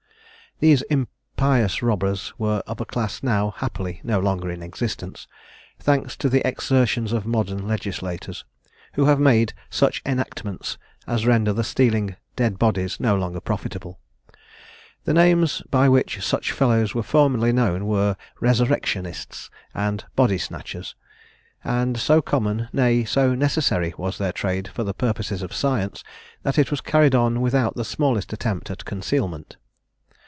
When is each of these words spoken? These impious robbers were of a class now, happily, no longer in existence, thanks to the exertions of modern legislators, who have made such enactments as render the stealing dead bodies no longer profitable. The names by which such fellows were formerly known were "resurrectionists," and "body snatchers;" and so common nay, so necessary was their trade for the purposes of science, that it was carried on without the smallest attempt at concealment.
These 0.63 0.83
impious 0.91 1.81
robbers 1.81 2.35
were 2.37 2.61
of 2.67 2.79
a 2.79 2.85
class 2.85 3.23
now, 3.23 3.49
happily, 3.57 3.99
no 4.03 4.19
longer 4.19 4.51
in 4.51 4.61
existence, 4.61 5.27
thanks 5.79 6.15
to 6.17 6.29
the 6.29 6.47
exertions 6.47 7.11
of 7.13 7.25
modern 7.25 7.67
legislators, 7.67 8.45
who 8.93 9.05
have 9.05 9.19
made 9.19 9.53
such 9.71 10.03
enactments 10.05 10.77
as 11.07 11.25
render 11.25 11.51
the 11.51 11.63
stealing 11.63 12.15
dead 12.35 12.59
bodies 12.59 12.99
no 12.99 13.15
longer 13.15 13.39
profitable. 13.41 13.99
The 15.05 15.15
names 15.15 15.63
by 15.71 15.89
which 15.89 16.21
such 16.23 16.51
fellows 16.51 16.93
were 16.93 17.01
formerly 17.01 17.51
known 17.51 17.87
were 17.87 18.15
"resurrectionists," 18.39 19.49
and 19.73 20.05
"body 20.15 20.37
snatchers;" 20.37 20.93
and 21.63 21.97
so 21.97 22.21
common 22.21 22.67
nay, 22.71 23.03
so 23.03 23.33
necessary 23.33 23.95
was 23.97 24.19
their 24.19 24.31
trade 24.31 24.67
for 24.67 24.83
the 24.83 24.93
purposes 24.93 25.41
of 25.41 25.55
science, 25.55 26.03
that 26.43 26.59
it 26.59 26.69
was 26.69 26.81
carried 26.81 27.15
on 27.15 27.41
without 27.41 27.75
the 27.75 27.83
smallest 27.83 28.31
attempt 28.31 28.69
at 28.69 28.85
concealment. 28.85 29.57